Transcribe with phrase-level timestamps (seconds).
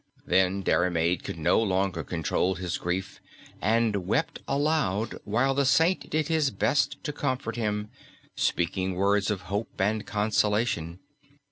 [0.25, 3.19] Then Diarmaid could no longer control his grief
[3.61, 7.91] and wept aloud while the Saint did his best to comfort him,
[8.35, 10.97] speaking words of hope and consolation.